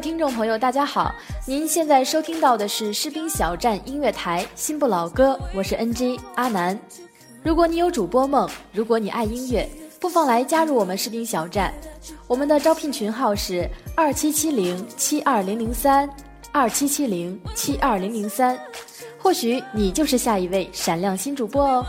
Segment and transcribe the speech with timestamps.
[0.00, 1.14] 听众朋友，大家好！
[1.46, 6.78] 您现在收听到的是士兵小站音乐台新不老歌，我是 NG 阿南。
[7.42, 9.68] 如果你有主播梦，如果你爱音乐，
[10.00, 11.74] 不妨来加入我们士兵小站。
[12.26, 16.08] 我们的招聘群号是二七七零七二零零三
[16.50, 18.58] 二七七零七二零零三，
[19.18, 21.84] 或许你就是下一位闪亮新主播哦。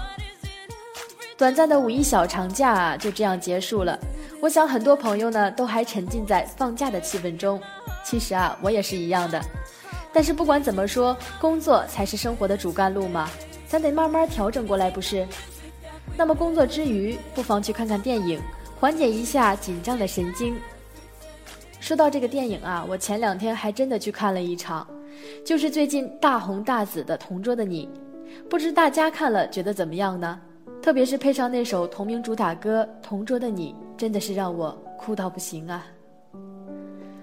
[1.37, 3.97] 短暂的五一小长假，就这样结束了。
[4.41, 7.61] 我想很多朋友呢都还沉浸在放假的气氛中，
[8.03, 9.39] 其实啊我也是一样的。
[10.11, 13.29] 但是不管怎么说，工作才是生活的主干路嘛，
[13.67, 15.27] 咱得慢慢调整过来，不是？
[16.17, 18.41] 那么工作之余，不妨去看看电影，
[18.79, 20.55] 缓解一下紧张的神经。
[21.79, 24.87] 说到这个电影啊，我前两天还真的去看了一场，
[25.45, 27.87] 就是最近大红大紫的《同桌的你》，
[28.49, 30.41] 不知大家看了觉得怎么样呢？
[30.81, 35.85] 特别是配上那首同名主打歌《同桌的你》，真的是让我哭到不行啊！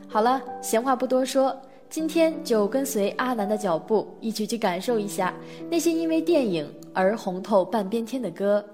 [0.07, 5.35] 好了，闲话不多说，今天就跟随阿南的脚步，一起去感受一下
[5.69, 8.65] 那些因为电影而红透半边天的歌。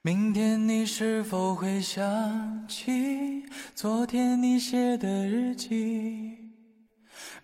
[0.00, 3.44] 明天你是否会想起
[3.76, 6.36] 昨天你写的日记？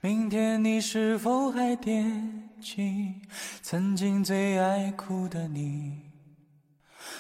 [0.01, 3.15] 明天你是否还惦记
[3.63, 6.08] 曾经最爱哭的你？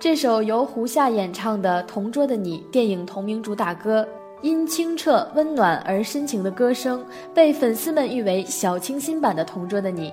[0.00, 4.08] 这首由胡夏演唱的《同桌的你》电影同名主打歌，
[4.40, 10.08] 因清澈温暖而深情的歌声，被粉丝们誉为小清新版的《同桌的你》。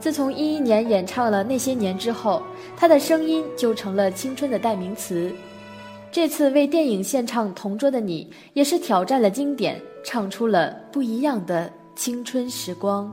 [0.00, 2.42] 自从一一年演唱了《那些年》之后，
[2.78, 5.30] 他的声音就成了青春的代名词。
[6.10, 13.12] 这次为电影献唱《同桌的你》，也是挑战了经典，唱出了不一样的青春时光。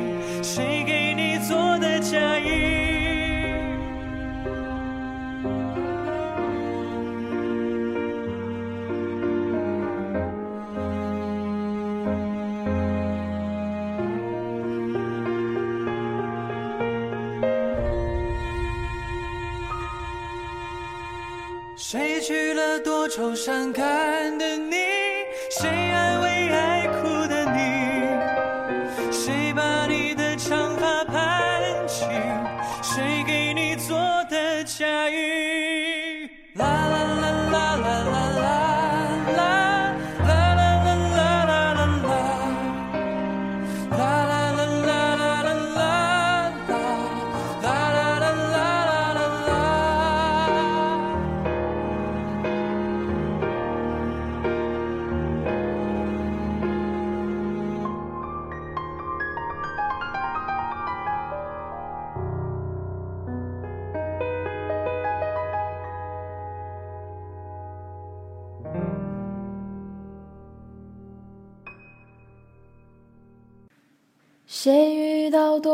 [23.43, 23.90] 闪开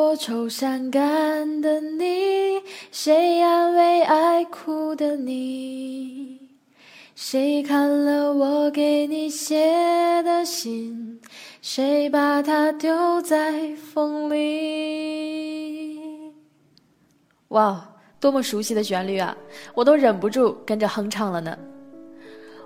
[0.08, 1.02] 多愁善感
[1.60, 2.62] 的你？
[2.94, 6.40] 谁安慰爱哭的你？
[7.14, 9.70] 谁看了我给你写
[10.24, 11.20] 的信？
[11.62, 16.00] 谁把它丢在风里？
[17.50, 17.86] 哇，
[18.18, 19.36] 多么熟悉的旋律啊！
[19.74, 21.58] 我都忍不住跟着哼唱了呢。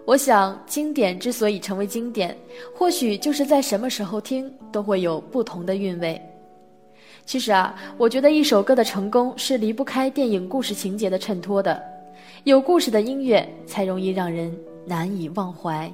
[0.06, 2.38] 我想，经典之所以成为经典，
[2.76, 6.22] 或许就是在什么时候听都会有不同的韵味。
[7.26, 11.82] 其实啊，我觉得一首歌的成功是离不开电影故事情节的衬托的，
[12.44, 14.54] 有故事的音乐才容易让人
[14.86, 15.92] 难以忘怀。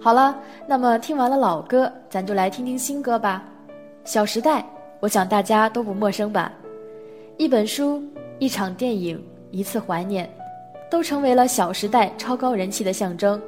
[0.00, 3.44] 好了，那么听完了老歌，咱就来听听新歌吧。
[4.04, 4.60] 《小时代》，
[5.00, 6.52] 我想大家都不陌生吧？
[7.36, 8.02] 一本书、
[8.38, 10.28] 一场电影、一次怀念。
[10.90, 13.40] 都成为了《小时代》超高人气的象征。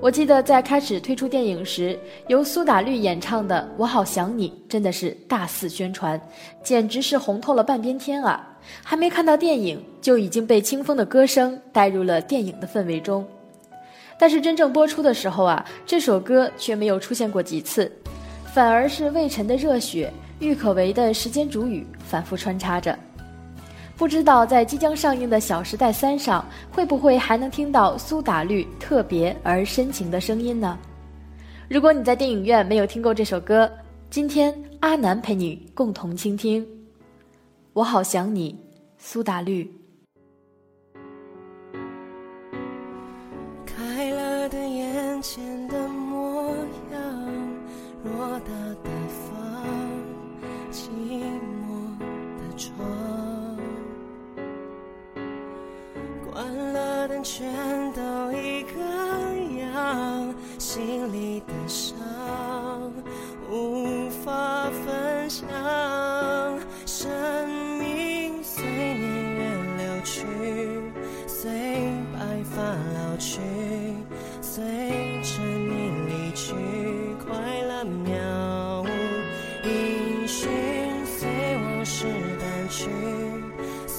[0.00, 1.98] 我记得在开始推出电影时，
[2.28, 6.20] 由苏打绿演唱的《我好想你》真的是大肆宣传，
[6.62, 8.56] 简直是红透了半边天啊！
[8.84, 13.26] 还没看到电影，就已经被清风的歌声带入了电影的氛围中。
[14.20, 17.90] 但是真正播出的时候啊，这首歌却没有出现过几次，
[18.54, 20.12] 反而是魏晨的《热血》、
[20.44, 22.96] 郁可唯的《时间煮雨》反复穿插着。
[23.98, 30.78] 不知道在即将上映的《小时代三》上，会不会还能听到苏打绿特别而深情的声音呢？
[31.68, 33.68] 如果你在电影院没有听过这首歌，
[34.08, 36.64] 今天阿南陪你共同倾听。
[37.72, 38.56] 我好想你，
[38.98, 39.68] 苏打绿。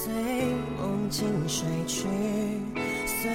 [0.02, 0.10] 随
[0.78, 2.08] 梦境睡去，
[3.06, 3.30] 随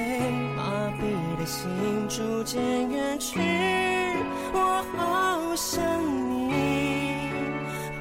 [0.57, 1.69] 麻痹的心
[2.09, 3.39] 逐渐远去。
[4.51, 5.79] 我好想
[6.27, 7.29] 你，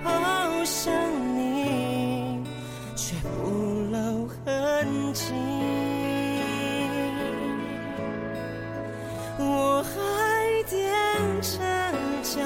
[0.03, 0.95] 好想
[1.37, 2.43] 你，
[2.97, 3.51] 却不
[3.93, 5.35] 露痕迹。
[9.39, 9.93] 我还
[10.71, 10.75] 踮
[11.43, 11.59] 着
[12.23, 12.41] 脚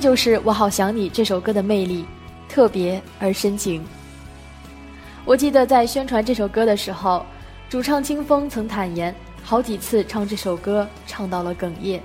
[0.00, 2.06] 就是《我好想你》这首歌的魅力，
[2.48, 3.84] 特别而深情。
[5.26, 7.24] 我记得在宣传这首歌的时候，
[7.68, 9.14] 主唱清风曾坦言，
[9.44, 12.02] 好几次唱这首歌唱到了哽咽。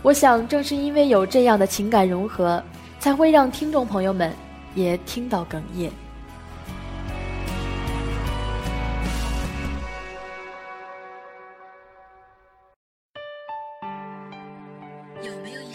[0.00, 2.62] 我想，正是因为有这样的情感融合，
[2.98, 4.32] 才会让听众朋友们
[4.74, 5.92] 也听到哽咽。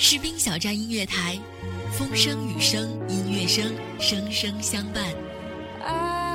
[0.00, 1.36] 士兵小站音乐台，
[1.92, 6.27] 风声雨声音乐声，声声相伴。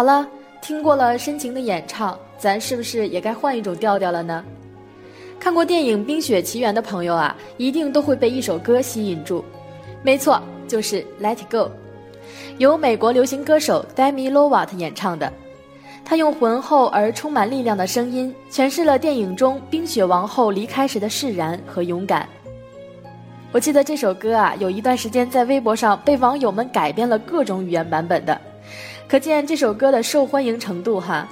[0.00, 0.26] 好了，
[0.62, 4.42] 听过了深情的演唱，咱是不是也该换一种调调了呢？
[5.38, 9.44] 看过电影《冰雪奇缘》的朋友啊，一定都会被一首歌吸引住，
[10.02, 11.58] 没错，就是《Let It Go》，
[12.56, 15.30] 由美国流行歌手 Demi Lovato 演唱的。
[16.02, 22.26] 他用浑厚而充满力量的声音，诠释了电影中冰雪王后离开时的释然和勇敢。
[23.52, 28.40] 我记得这首歌啊，有一段时间在微博上被网友们改编了各种语言版本的。
[29.10, 31.26] 可见这首歌的受欢迎程度哈。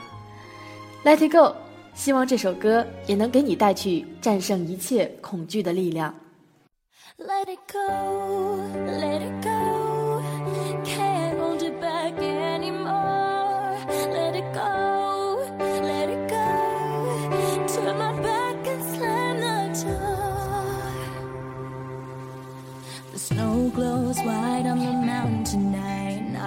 [1.05, 1.55] Let it go，
[1.95, 6.13] 希望这首歌也能给你带去战胜一切恐惧的力量。
[7.19, 7.79] Let it go,
[8.85, 10.21] let it go.
[10.85, 13.77] Can't hold it back anymore.
[14.11, 15.39] Let it go,
[15.81, 16.37] let it go.
[17.69, 20.19] Turn my back and slam the door.
[23.13, 25.98] The snow glows white on the mountain tonight.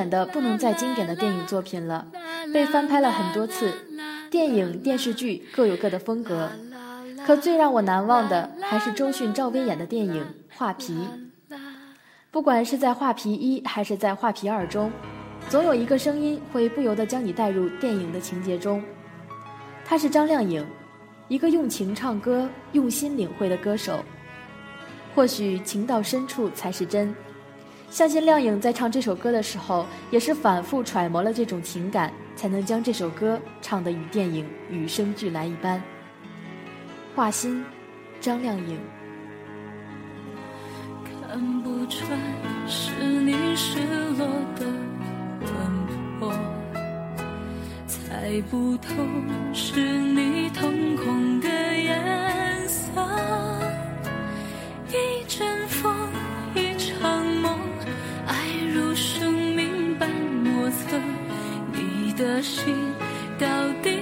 [0.00, 2.06] 典的不能再经典的电影作品了，
[2.54, 3.70] 被翻拍了很多次。
[4.30, 6.48] 电影、电视剧各有各的风格，
[7.26, 10.24] 可最让我难忘的还是周迅、赵薇演的电影
[10.56, 11.06] 《画皮》。
[12.30, 14.90] 不管是在《画皮一》还是在《画皮二》中，
[15.50, 18.82] 总有一个声音会不由得将你带入电影的情节中。
[19.84, 20.64] 他是张靓颖，
[21.28, 24.02] 一个用情唱歌、用心领会的歌手。
[25.14, 27.14] 或许情到深处才是真。
[27.90, 35.82] 相信靓颖在唱这首歌的时候，也是反复揣摩了这种情感，才能将这首歌唱得与电影与生俱来一般。
[37.16, 37.64] 画心，
[38.20, 38.78] 张靓颖。
[41.28, 42.18] 看不穿
[42.68, 43.80] 是你失
[44.16, 44.26] 落
[44.56, 44.66] 的
[45.40, 45.50] 魂
[46.20, 46.32] 魄，
[47.88, 48.92] 猜不透
[49.52, 51.29] 是你瞳孔
[62.42, 62.74] 心
[63.38, 63.46] 到
[63.82, 63.99] 底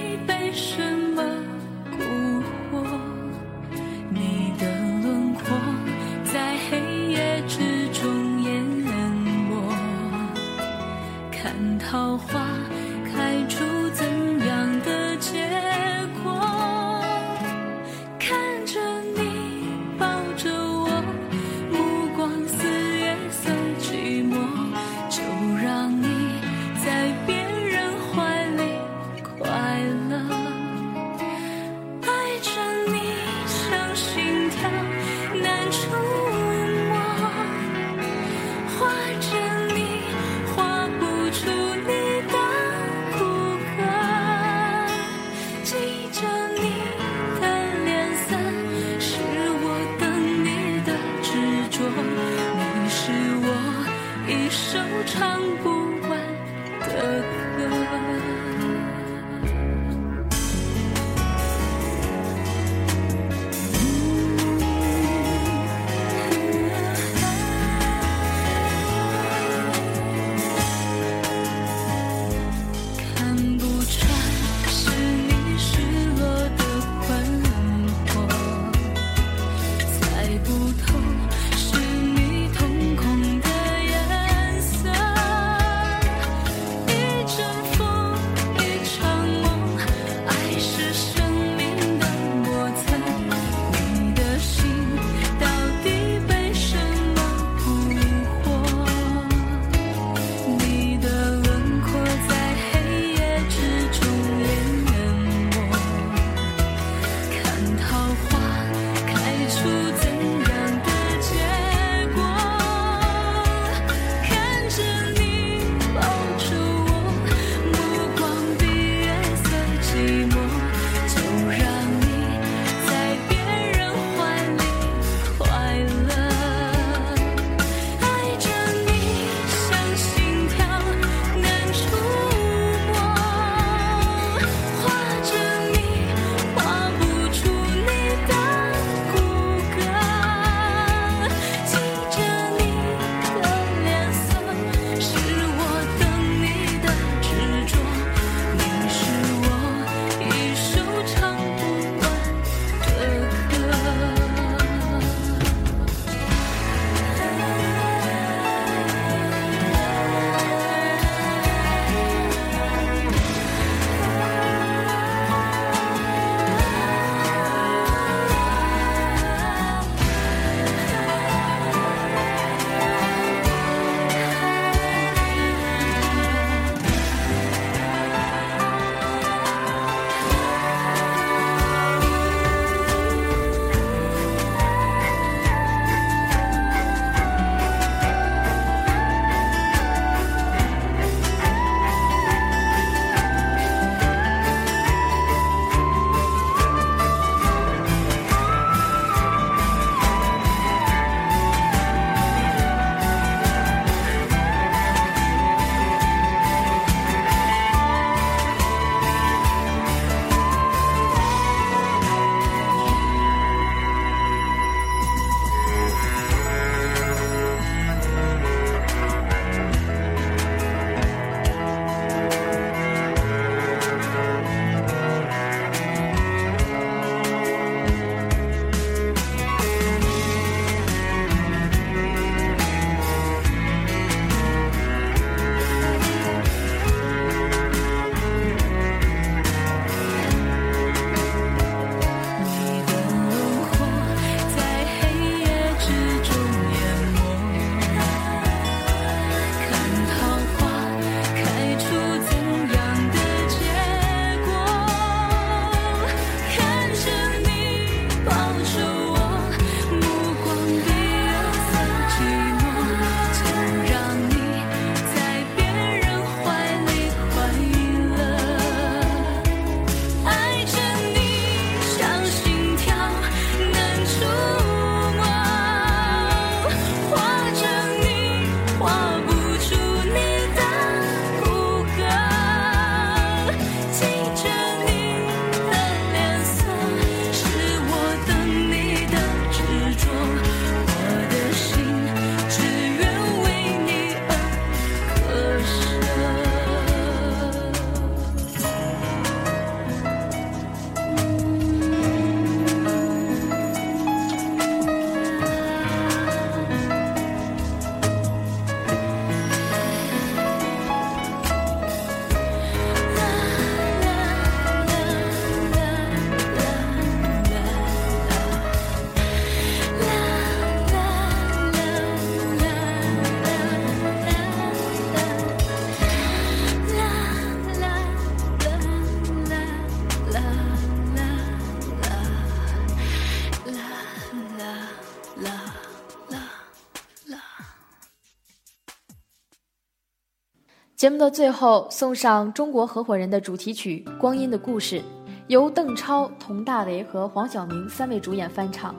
[340.99, 344.99] 节目的最后，送上《中国合伙人》的主题曲《光阴的故事》，
[345.47, 348.93] 由邓超、佟大为和黄晓明三位主演翻唱。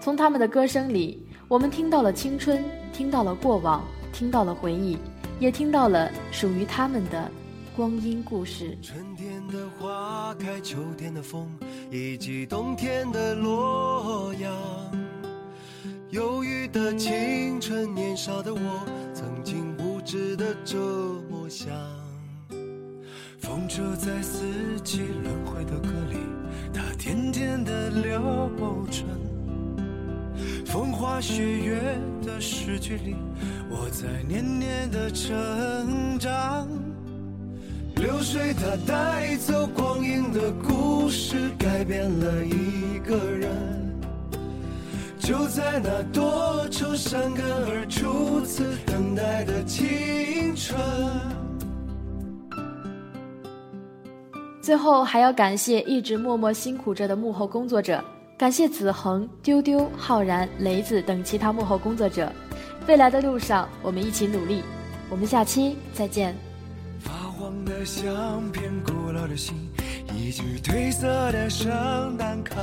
[0.00, 4.96] 从他们的歌声里，我们听到了青春，听到了过往，听到了回忆，
[5.40, 7.28] 也听到了属于他们的
[7.74, 8.78] 光阴故事。
[8.80, 11.50] 春天的花开，秋天的风，
[11.90, 14.52] 以及冬天的洛阳。
[16.10, 18.86] 忧郁的青春，年少的我，
[20.16, 20.78] 曾经无知的这
[21.30, 21.68] 么想。
[23.38, 24.44] 风车在四
[24.82, 26.16] 季轮回的歌里，
[26.72, 28.50] 它甜甜的流
[28.90, 29.04] 转。
[30.64, 33.14] 风花雪月的诗句里，
[33.70, 36.66] 我在年年的成长。
[37.96, 43.75] 流水它带走光阴的故事，改变了一个人。
[45.26, 50.80] 就在那多愁善感而初次等待的青春。
[54.62, 58.00] 最后还要感谢一直默默辛苦着的幕后工作者，
[58.38, 62.32] 感谢子恒、丢丢、浩然、雷子等其他幕后工作者。
[62.86, 64.62] 未来的路上，我们一起努力。
[65.10, 66.36] 我们下期再见。
[67.00, 69.56] 发黄的相片，古老的信，
[70.14, 72.62] 一句褪色的圣诞卡。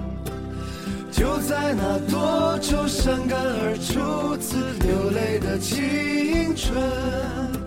[1.31, 7.60] 就在那多愁善感而初次流泪的青春。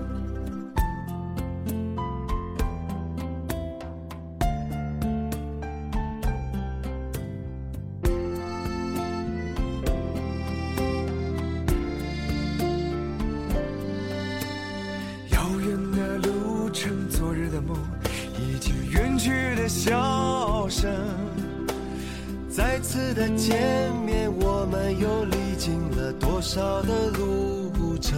[26.55, 28.17] 少的路程？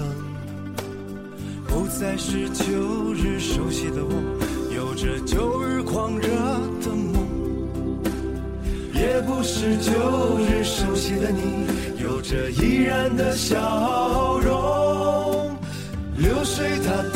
[1.66, 4.12] 不再是旧日熟悉的我，
[4.74, 7.24] 有着旧日狂热的梦；
[8.92, 9.90] 也不是旧
[10.36, 11.64] 日熟悉的你，
[11.98, 15.56] 有着依然的笑容。
[16.18, 17.15] 流水它